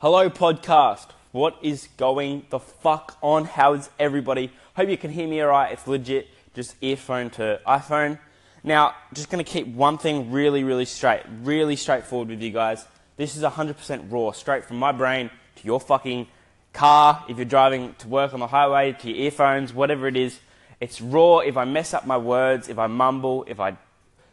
[0.00, 1.08] Hello, podcast.
[1.32, 3.46] What is going the fuck on?
[3.46, 4.52] How's everybody?
[4.76, 5.72] Hope you can hear me alright.
[5.72, 8.20] It's legit, just earphone to iPhone.
[8.62, 12.86] Now, just gonna keep one thing really, really straight, really straightforward with you guys.
[13.16, 16.28] This is 100% raw, straight from my brain to your fucking
[16.72, 17.24] car.
[17.28, 20.38] If you're driving to work on the highway, to your earphones, whatever it is,
[20.80, 21.40] it's raw.
[21.40, 23.76] If I mess up my words, if I mumble, if I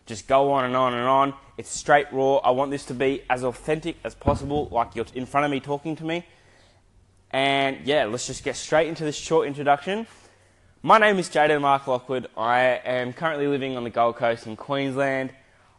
[0.05, 1.33] just go on and on and on.
[1.57, 2.37] It's straight raw.
[2.37, 5.59] I want this to be as authentic as possible, like you're in front of me
[5.59, 6.25] talking to me.
[7.31, 10.07] And yeah, let's just get straight into this short introduction.
[10.83, 12.27] My name is Jaden Mark Lockwood.
[12.37, 15.31] I am currently living on the Gold Coast in Queensland.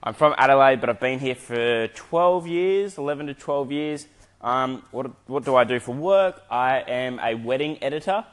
[0.03, 4.07] I'm from Adelaide, but I've been here for 12 years, 11 to 12 years.
[4.41, 6.43] Um, what, what do I do for work?
[6.51, 8.25] I am a wedding editor,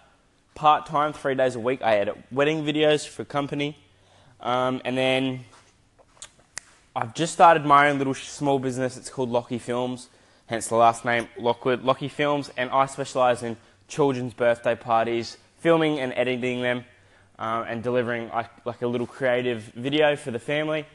[0.56, 1.82] part time, three days a week.
[1.84, 3.78] I edit wedding videos for a company.
[4.40, 5.46] Um, and then
[6.96, 8.98] I've just started my own little small business.
[8.98, 10.10] It's called Lockie Films,
[10.46, 11.82] hence the last name Lockwood.
[11.82, 13.58] Lockie Films, and I specialise in
[13.88, 16.86] children's birthday parties, filming and editing them,
[17.40, 20.86] uh, and delivering like, like, a little creative video for the family.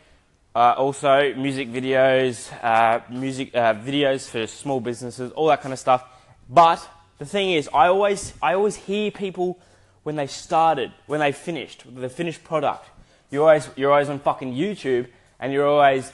[0.55, 5.81] Uh, also, music videos, uh, music uh, videos for small businesses, all that kind of
[5.81, 6.05] stuff.
[6.49, 9.59] But the thing is, I always I always hear people
[10.05, 12.89] when they started, when they finished, the finished product.
[13.33, 15.09] You always you're always on fucking YouTube
[15.41, 16.13] and you're always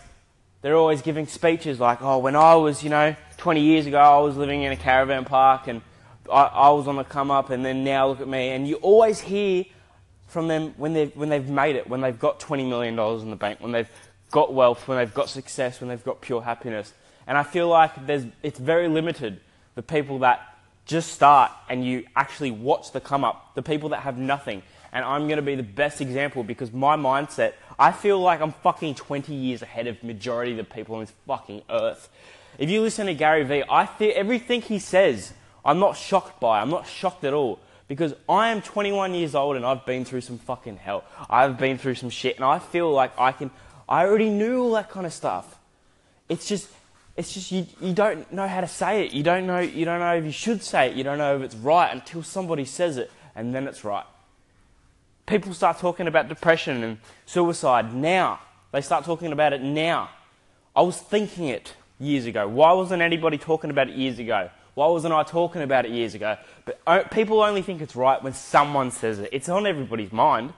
[0.62, 4.18] they're always giving speeches like, oh, when I was, you know, 20 years ago, I
[4.20, 5.82] was living in a caravan park and
[6.32, 8.48] I, I was on the come up, and then now look at me.
[8.48, 9.64] And you always hear
[10.26, 13.36] from them when they've, when they've made it, when they've got $20 million in the
[13.36, 13.90] bank, when they've
[14.30, 16.92] got wealth, when they've got success, when they've got pure happiness.
[17.26, 19.40] And I feel like there's, it's very limited,
[19.74, 24.00] the people that just start and you actually watch the come up, the people that
[24.00, 24.62] have nothing
[24.94, 28.52] and I'm going to be the best example because my mindset, I feel like I'm
[28.52, 32.08] fucking 20 years ahead of majority of the people on this fucking earth.
[32.58, 35.32] If you listen to Gary Vee, I feel everything he says,
[35.64, 36.60] I'm not shocked by.
[36.60, 40.20] I'm not shocked at all because I am 21 years old and I've been through
[40.20, 41.02] some fucking hell.
[41.28, 43.50] I've been through some shit and I feel like I can,
[43.88, 45.58] I already knew all that kind of stuff.
[46.28, 46.68] It's just,
[47.16, 49.12] it's just you, you don't know how to say it.
[49.12, 50.96] You don't know, you don't know if you should say it.
[50.96, 54.06] You don't know if it's right until somebody says it and then it's right.
[55.26, 58.40] People start talking about depression and suicide now.
[58.72, 60.10] They start talking about it now.
[60.76, 62.46] I was thinking it years ago.
[62.48, 64.50] Why wasn't anybody talking about it years ago?
[64.74, 66.36] Why wasn't I talking about it years ago?
[66.64, 69.30] But uh, people only think it's right when someone says it.
[69.32, 70.52] It's on everybody's mind.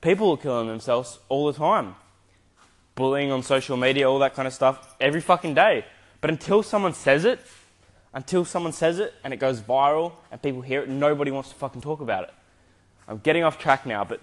[0.00, 1.94] People are killing themselves all the time.
[2.96, 5.84] Bullying on social media, all that kind of stuff, every fucking day.
[6.20, 7.40] But until someone says it,
[8.12, 11.54] until someone says it and it goes viral and people hear it, nobody wants to
[11.54, 12.34] fucking talk about it.
[13.08, 14.20] I'm getting off track now, but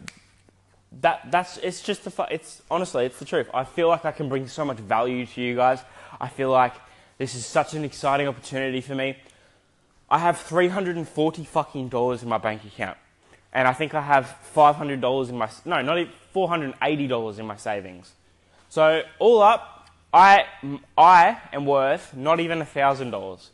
[1.02, 3.50] that that's it's just the it's honestly it's the truth.
[3.54, 5.80] I feel like I can bring so much value to you guys.
[6.20, 6.74] I feel like
[7.18, 9.18] this is such an exciting opportunity for me.
[10.10, 12.98] I have 340 fucking dollars in my bank account.
[13.52, 18.14] And I think I have $500 in my no, not even $480 in my savings.
[18.70, 20.46] So all up, I
[20.98, 23.50] I am worth not even $1000.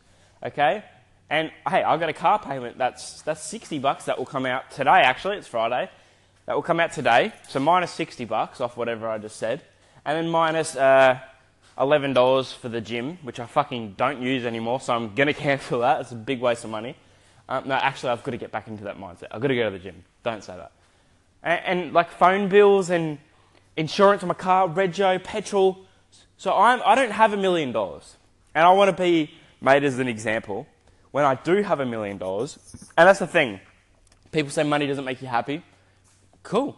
[0.45, 0.83] Okay?
[1.29, 4.71] And hey, I've got a car payment that's, that's 60 bucks that will come out
[4.71, 5.89] today, actually, it's Friday.
[6.47, 7.31] That will come out today.
[7.47, 9.61] So minus 60 bucks off whatever I just said.
[10.05, 11.19] And then minus uh,
[11.77, 15.81] $11 for the gym, which I fucking don't use anymore, so I'm going to cancel
[15.81, 16.01] that.
[16.01, 16.95] It's a big waste of money.
[17.47, 19.27] Um, no, actually, I've got to get back into that mindset.
[19.31, 20.03] I've got to go to the gym.
[20.23, 20.71] Don't say that.
[21.43, 23.19] And, and like phone bills and
[23.77, 25.85] insurance on my car, rego, petrol.
[26.37, 28.17] So I'm, I don't have a million dollars.
[28.55, 29.31] And I want to be
[29.61, 30.65] made as an example
[31.11, 32.57] when I do have a million dollars,
[32.97, 33.59] and that's the thing,
[34.31, 35.63] people say money doesn't make you happy.
[36.43, 36.77] Cool.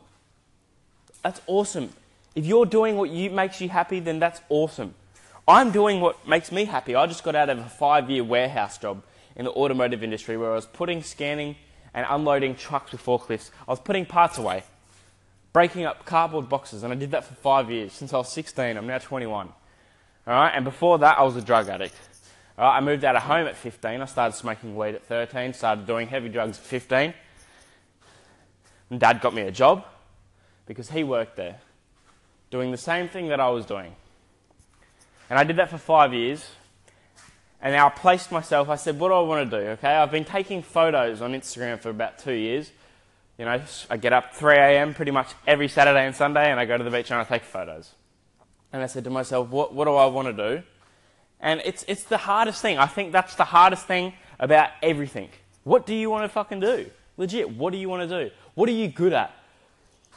[1.23, 1.89] That's awesome.
[2.33, 4.95] If you're doing what you, makes you happy, then that's awesome.
[5.47, 6.95] I'm doing what makes me happy.
[6.95, 9.03] I just got out of a five year warehouse job
[9.35, 11.55] in the automotive industry where I was putting, scanning,
[11.93, 13.49] and unloading trucks with forklifts.
[13.67, 14.63] I was putting parts away,
[15.51, 18.77] breaking up cardboard boxes, and I did that for five years since I was 16.
[18.77, 19.49] I'm now 21.
[20.27, 21.95] All right, and before that, I was a drug addict.
[22.61, 24.02] Right, I moved out of home at 15.
[24.02, 27.11] I started smoking weed at 13, started doing heavy drugs at 15.
[28.91, 29.84] And dad got me a job
[30.67, 31.59] because he worked there,
[32.52, 33.96] doing the same thing that I was doing.
[35.28, 36.52] And I did that for five years.
[37.63, 39.67] And now I placed myself, I said, what do I want to do?
[39.69, 42.69] Okay, I've been taking photos on Instagram for about two years.
[43.40, 43.59] You know,
[43.90, 44.93] I get up 3 a.m.
[44.93, 47.41] pretty much every Saturday and Sunday and I go to the beach and I take
[47.41, 47.91] photos.
[48.72, 50.63] And I said to myself, what, what do I want to do?
[51.41, 52.78] And it's, it's the hardest thing.
[52.78, 55.29] I think that's the hardest thing about everything.
[55.64, 56.90] What do you want to fucking do?
[57.17, 58.32] Legit, what do you want to do?
[58.53, 59.34] What are you good at?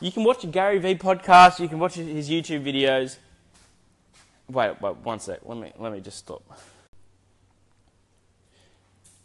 [0.00, 3.16] You can watch a Gary Vee podcast, you can watch his YouTube videos.
[4.48, 5.40] Wait, wait, one sec.
[5.44, 6.42] Let me, let me just stop.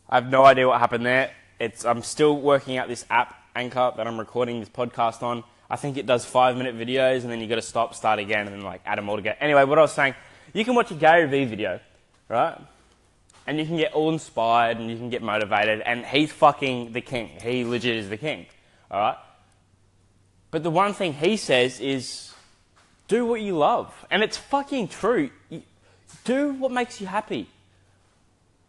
[0.09, 1.31] I have no idea what happened there.
[1.59, 5.43] It's I'm still working out this app Anchor that I'm recording this podcast on.
[5.69, 8.47] I think it does five minute videos and then you've got to stop, start again,
[8.47, 9.37] and then like add them all together.
[9.39, 10.15] Anyway, what I was saying,
[10.53, 11.79] you can watch a Gary Vee video,
[12.29, 12.57] right?
[13.45, 17.01] And you can get all inspired and you can get motivated, and he's fucking the
[17.01, 17.27] king.
[17.27, 18.45] He legit is the king,
[18.89, 19.17] all right?
[20.51, 22.33] But the one thing he says is
[23.07, 23.93] do what you love.
[24.09, 25.29] And it's fucking true.
[26.23, 27.49] do what makes you happy.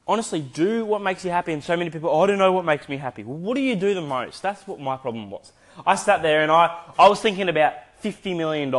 [0.07, 1.53] Honestly, do what makes you happy.
[1.53, 3.23] And so many people, oh, I don't know what makes me happy.
[3.23, 4.43] Well, what do you do the most?
[4.43, 5.53] That's what my problem was.
[5.87, 8.75] I sat there and I, I was thinking about $50 million.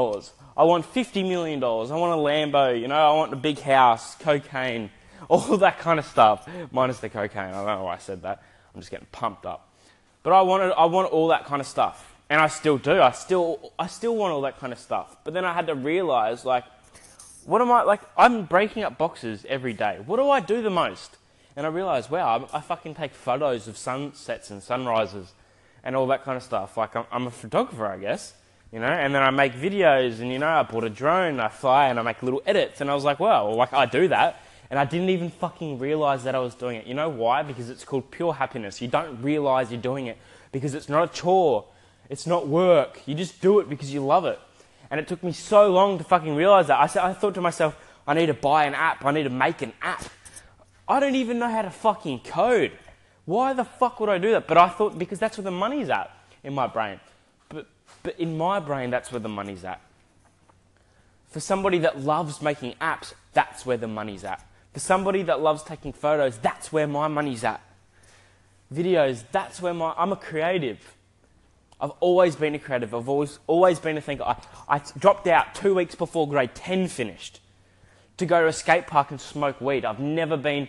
[0.58, 1.64] I want $50 million.
[1.64, 4.90] I want a Lambo, you know, I want a big house, cocaine,
[5.28, 6.48] all that kind of stuff.
[6.72, 7.50] Minus the cocaine.
[7.50, 8.44] I don't know why I said that.
[8.74, 9.68] I'm just getting pumped up.
[10.24, 12.16] But I wanted, I want all that kind of stuff.
[12.30, 13.02] And I still do.
[13.02, 15.18] I still, I still want all that kind of stuff.
[15.24, 16.64] But then I had to realize, like,
[17.46, 20.00] what am I, like, I'm breaking up boxes every day.
[20.06, 21.18] What do I do the most?
[21.56, 25.34] And I realized, wow, I, I fucking take photos of sunsets and sunrises
[25.84, 26.78] and all that kind of stuff.
[26.78, 28.34] Like, I'm, I'm, a photographer, I guess,
[28.72, 31.50] you know, and then I make videos and, you know, I bought a drone, I
[31.50, 32.80] fly and I make little edits.
[32.80, 34.42] And I was like, wow, like, I do that.
[34.70, 36.88] And I didn't even fucking realize that I was doing it.
[36.88, 37.44] You know why?
[37.44, 38.82] Because it's called pure happiness.
[38.82, 40.18] You don't realize you're doing it
[40.54, 41.66] because it's not a chore,
[42.10, 43.02] it's not work.
[43.06, 44.40] You just do it because you love it.
[44.90, 46.80] And it took me so long to fucking realize that.
[46.80, 47.78] I, said, I thought to myself,
[48.08, 50.06] I need to buy an app, I need to make an app.
[50.88, 52.72] I don't even know how to fucking code.
[53.26, 54.48] Why the fuck would I do that?
[54.48, 56.12] But I thought because that's where the money's at
[56.44, 57.00] in my brain.
[58.04, 59.82] But, in my brain, that's where the money's at.
[61.30, 64.46] For somebody that loves making apps, that's where the money's at.
[64.74, 67.62] For somebody that loves taking photos, that's where my money's at.
[68.74, 69.94] Videos, that's where my.
[69.98, 70.96] I'm a creative.
[71.80, 72.94] I've always been a creative.
[72.94, 74.24] I've always, always been a thinker.
[74.24, 74.36] I,
[74.70, 77.40] I dropped out two weeks before grade 10 finished
[78.18, 79.84] to go to a skate park and smoke weed.
[79.84, 80.68] I've never been,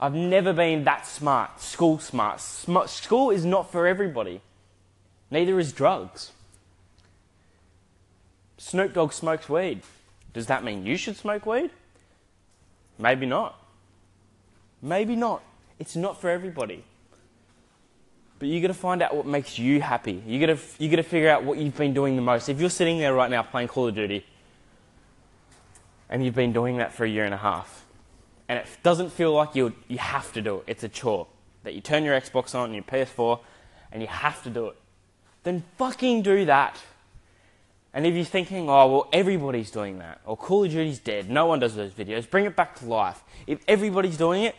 [0.00, 2.40] I've never been that smart, school smart.
[2.40, 4.40] Sm- school is not for everybody.
[5.30, 6.32] Neither is drugs.
[8.58, 9.82] Snoop Dogg smokes weed.
[10.32, 11.70] Does that mean you should smoke weed?
[12.98, 13.60] Maybe not.
[14.82, 15.42] Maybe not.
[15.78, 16.84] It's not for everybody.
[18.38, 20.22] But you got to find out what makes you happy.
[20.26, 22.48] You got to you got to figure out what you've been doing the most.
[22.48, 24.26] If you're sitting there right now playing Call of Duty,
[26.08, 27.86] and you've been doing that for a year and a half,
[28.48, 30.64] and it doesn't feel like you you have to do it.
[30.66, 31.26] It's a chore
[31.62, 33.40] that you turn your Xbox on, and your PS4,
[33.90, 34.76] and you have to do it.
[35.42, 36.78] Then fucking do that.
[37.96, 41.46] And if you're thinking, oh well, everybody's doing that, or Call of Duty's dead, no
[41.46, 43.24] one does those videos, bring it back to life.
[43.46, 44.54] If everybody's doing it,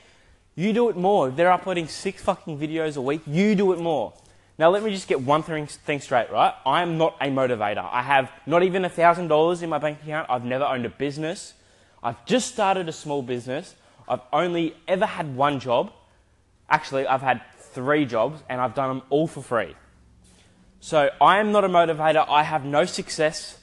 [0.55, 1.29] you do it more.
[1.29, 4.11] If they're uploading six fucking videos a week, you do it more.
[4.57, 5.67] Now, let me just get one thing,
[5.99, 6.51] straight, right?
[6.65, 7.87] I am not a motivator.
[7.87, 10.27] I have not even a $1,000 in my bank account.
[10.31, 11.53] I've never owned a business.
[12.01, 13.75] I've just started a small business.
[14.09, 15.93] I've only ever had one job.
[16.71, 19.75] Actually, I've had three jobs and I've done them all for free.
[20.79, 22.25] So I am not a motivator.
[22.29, 23.59] I have no success.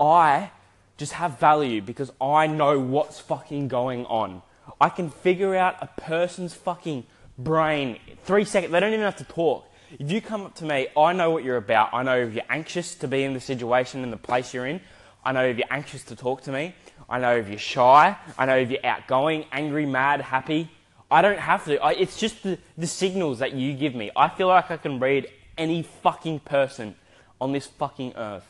[0.00, 0.50] I
[0.96, 4.42] just have value because I know what's fucking going on.
[4.80, 7.04] I can figure out a person's fucking
[7.38, 7.98] brain.
[8.24, 8.72] Three seconds.
[8.72, 9.64] They don't even have to talk.
[9.98, 11.94] If you come up to me, I know what you're about.
[11.94, 14.80] I know if you're anxious to be in the situation and the place you're in.
[15.24, 16.74] I know if you're anxious to talk to me.
[17.08, 18.16] I know if you're shy.
[18.36, 20.70] I know if you're outgoing, angry, mad, happy.
[21.10, 21.80] I don't have to.
[21.80, 24.10] I, it's just the, the signals that you give me.
[24.16, 26.94] I feel like I can read any fucking person
[27.40, 28.46] on this fucking earth.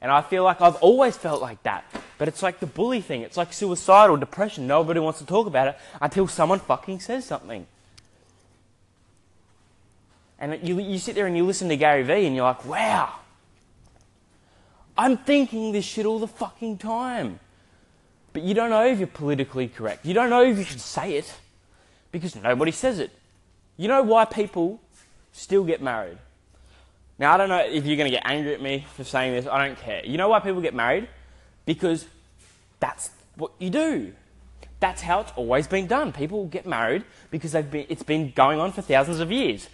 [0.00, 1.84] And I feel like I've always felt like that.
[2.16, 3.22] But it's like the bully thing.
[3.22, 4.66] It's like suicidal depression.
[4.66, 7.66] Nobody wants to talk about it until someone fucking says something.
[10.38, 13.12] And you, you sit there and you listen to Gary Vee and you're like, wow,
[14.96, 17.40] I'm thinking this shit all the fucking time.
[18.32, 20.06] But you don't know if you're politically correct.
[20.06, 21.30] You don't know if you should say it
[22.10, 23.10] because nobody says it.
[23.76, 24.80] You know why people
[25.32, 26.18] still get married?
[27.20, 29.46] Now, I don't know if you're going to get angry at me for saying this.
[29.46, 30.00] I don't care.
[30.06, 31.06] You know why people get married?
[31.66, 32.06] Because
[32.80, 34.14] that's what you do.
[34.80, 36.14] That's how it's always been done.
[36.14, 39.68] People get married because they've been, it's been going on for thousands of years.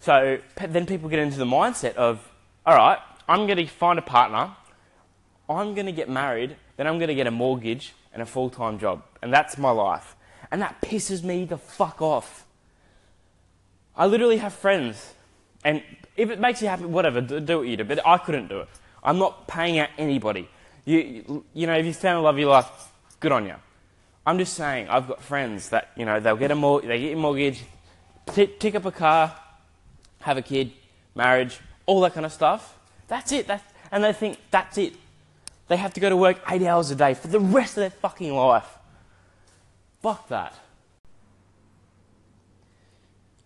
[0.00, 2.30] So then people get into the mindset of,
[2.66, 4.54] all right, I'm going to find a partner,
[5.48, 8.50] I'm going to get married, then I'm going to get a mortgage and a full
[8.50, 9.02] time job.
[9.22, 10.16] And that's my life.
[10.50, 12.44] And that pisses me the fuck off.
[13.96, 15.14] I literally have friends
[15.64, 15.82] and
[16.16, 17.84] if it makes you happy, whatever, do what you do.
[17.84, 18.68] But I couldn't do it.
[19.02, 20.48] I'm not paying out anybody.
[20.84, 22.68] You, you know, if you found love of your life,
[23.20, 23.54] good on you.
[24.26, 27.12] I'm just saying, I've got friends that, you know, they'll get a mor- they get
[27.12, 27.62] a mortgage,
[28.32, 29.34] t- tick up a car,
[30.20, 30.72] have a kid,
[31.14, 32.78] marriage, all that kind of stuff.
[33.08, 33.46] That's it.
[33.46, 34.94] That's, and they think that's it.
[35.68, 37.90] They have to go to work eight hours a day for the rest of their
[37.90, 38.68] fucking life.
[40.02, 40.54] Fuck that.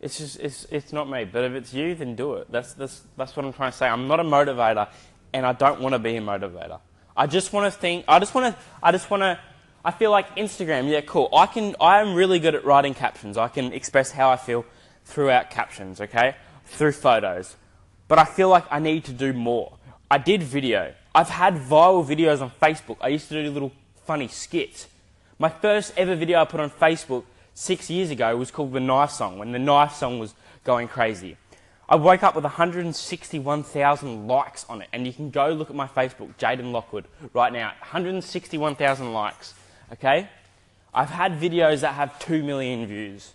[0.04, 1.25] It's just it's it's not me.
[1.25, 2.52] But if it's you, then do it.
[2.52, 3.88] That's that's that's what I'm trying to say.
[3.88, 4.87] I'm not a motivator,
[5.32, 6.78] and I don't want to be a motivator.
[7.16, 8.04] I just want to think.
[8.06, 8.62] I just want to.
[8.82, 9.40] I just want to.
[9.82, 10.90] I feel like Instagram.
[10.90, 11.30] Yeah, cool.
[11.34, 11.75] I can.
[11.80, 13.38] I am really good at writing captions.
[13.38, 14.66] I can express how I feel
[15.06, 16.02] throughout captions.
[16.02, 17.56] Okay, through photos.
[18.06, 19.78] But I feel like I need to do more.
[20.11, 20.92] I did video.
[21.14, 22.99] I've had viral videos on Facebook.
[23.00, 23.73] I used to do little
[24.04, 24.87] funny skits.
[25.38, 29.11] My first ever video I put on Facebook six years ago was called The Knife
[29.11, 30.34] Song, when the knife song was
[30.64, 31.37] going crazy.
[31.88, 35.87] I woke up with 161,000 likes on it, and you can go look at my
[35.87, 37.68] Facebook, Jaden Lockwood, right now.
[37.80, 39.54] 161,000 likes,
[39.92, 40.28] okay?
[40.92, 43.32] I've had videos that have 2 million views.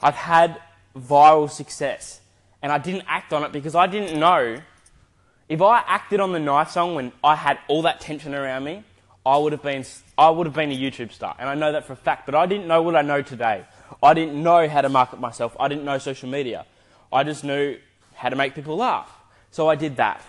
[0.00, 0.60] I've had
[0.96, 2.20] viral success,
[2.62, 4.60] and I didn't act on it because I didn't know.
[5.48, 8.84] If I acted on the knife song when I had all that tension around me,
[9.24, 9.84] I would have been
[10.16, 12.26] I would have been a YouTube star, and I know that for a fact.
[12.26, 13.64] But I didn't know what I know today.
[14.02, 15.56] I didn't know how to market myself.
[15.58, 16.66] I didn't know social media.
[17.12, 17.78] I just knew
[18.14, 19.10] how to make people laugh.
[19.50, 20.22] So I did that.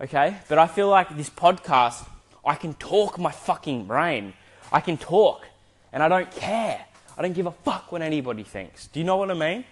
[0.00, 2.06] Okay, but I feel like this podcast,
[2.44, 4.32] I can talk my fucking brain.
[4.72, 5.46] I can talk,
[5.92, 6.80] and I don't care.
[7.18, 8.86] I don't give a fuck what anybody thinks.
[8.86, 9.64] Do you know what I mean?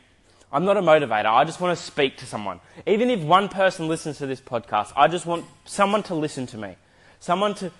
[0.52, 1.26] I'm not a motivator.
[1.26, 2.60] I just want to speak to someone.
[2.86, 6.58] Even if one person listens to this podcast, I just want someone to listen to
[6.58, 6.76] me
[7.20, 7.70] someone to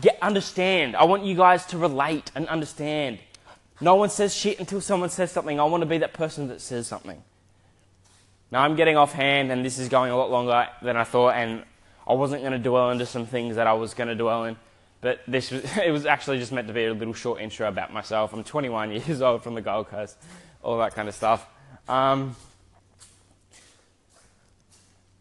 [0.00, 0.96] get understand.
[0.96, 3.18] I want you guys to relate and understand.
[3.80, 5.58] No one says shit until someone says something.
[5.58, 7.22] I want to be that person that says something.
[8.50, 11.64] Now I'm getting offhand, and this is going a lot longer than I thought, and
[12.06, 14.56] I wasn't going to dwell into some things that I was going to dwell in.
[15.00, 17.92] But this was, it was actually just meant to be a little short intro about
[17.92, 18.32] myself.
[18.32, 20.16] I'm 21 years old from the Gold Coast,
[20.62, 21.46] all that kind of stuff.
[21.88, 22.36] Um,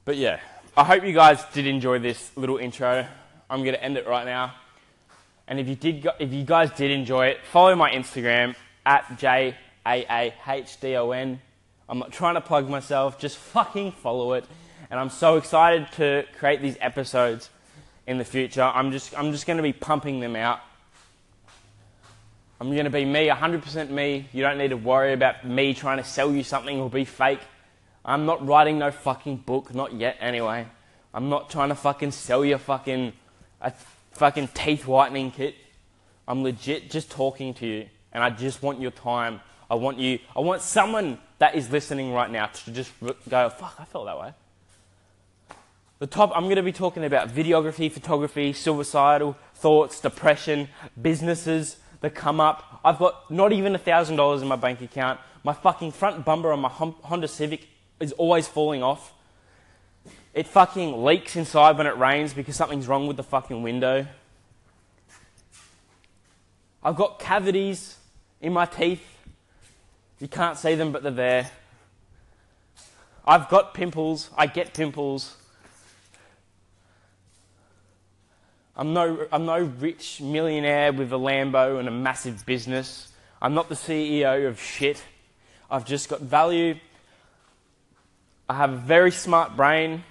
[0.05, 0.39] but yeah,
[0.75, 3.07] I hope you guys did enjoy this little intro.
[3.49, 4.53] I'm going to end it right now.
[5.47, 8.55] And if you did, if you guys did enjoy it, follow my Instagram
[8.85, 9.55] at j
[9.85, 11.41] a a h d o n.
[11.89, 14.45] I'm not trying to plug myself, just fucking follow it.
[14.89, 17.49] And I'm so excited to create these episodes
[18.07, 18.63] in the future.
[18.63, 20.59] I'm just, I'm just going to be pumping them out.
[22.59, 24.27] I'm going to be me, 100% me.
[24.31, 27.39] You don't need to worry about me trying to sell you something or be fake.
[28.05, 30.67] I'm not writing no fucking book, not yet anyway.
[31.13, 33.13] I'm not trying to fucking sell you fucking
[33.61, 33.73] a
[34.11, 35.55] fucking teeth whitening kit.
[36.27, 39.41] I'm legit just talking to you, and I just want your time.
[39.69, 43.75] I want you, I want someone that is listening right now to just go, fuck,
[43.79, 44.33] I felt that way.
[45.99, 50.67] The top, I'm going to be talking about videography, photography, suicidal thoughts, depression,
[50.99, 52.81] businesses that come up.
[52.83, 55.19] I've got not even a thousand dollars in my bank account.
[55.43, 57.67] My fucking front bumper on my Honda Civic
[57.99, 59.13] is always falling off.
[60.33, 64.07] It fucking leaks inside when it rains because something's wrong with the fucking window.
[66.81, 67.97] I've got cavities
[68.39, 69.05] in my teeth.
[70.19, 71.51] You can't see them, but they're there.
[73.25, 74.29] I've got pimples.
[74.37, 75.35] I get pimples.
[78.75, 83.11] I'm no, I'm no rich millionaire with a Lambo and a massive business.
[83.41, 85.03] I'm not the CEO of shit.
[85.69, 86.75] I've just got value.
[88.47, 90.03] I have a very smart brain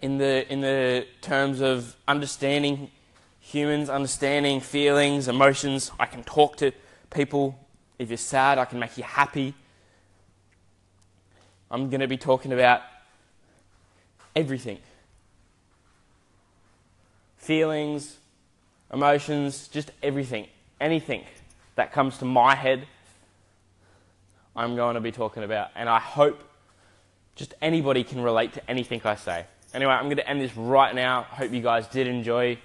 [0.00, 2.90] in the, in the terms of understanding
[3.40, 5.90] humans, understanding feelings, emotions.
[5.98, 6.72] I can talk to
[7.10, 7.58] people.
[7.98, 9.54] If you're sad, I can make you happy.
[11.70, 12.82] I'm going to be talking about
[14.34, 14.78] everything
[17.36, 18.16] feelings,
[18.92, 20.48] emotions, just everything.
[20.80, 21.24] Anything
[21.76, 22.88] that comes to my head,
[24.56, 25.70] I'm going to be talking about.
[25.76, 26.42] And I hope
[27.36, 29.46] just anybody can relate to anything I say.
[29.76, 31.24] Anyway, I'm going to end this right now.
[31.24, 32.56] Hope you guys did enjoy.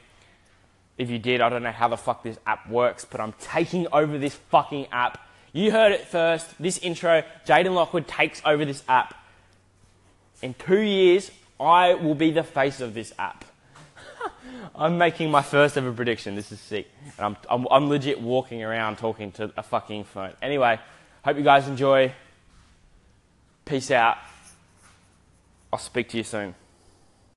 [0.98, 3.86] If you did, I don't know how the fuck this app works, but I'm taking
[3.92, 5.20] over this fucking app.
[5.52, 6.48] You heard it first.
[6.58, 9.14] This intro, Jaden Lockwood takes over this app.
[10.42, 13.44] In two years, I will be the face of this app.
[14.76, 16.36] I'm making my first ever prediction.
[16.36, 16.88] This is sick.
[17.18, 20.32] And I'm, I'm, I'm legit walking around talking to a fucking phone.
[20.42, 20.80] Anyway,
[21.26, 22.14] hope you guys enjoy.
[23.66, 24.18] Peace out.
[25.74, 26.56] I'll speak to you soon.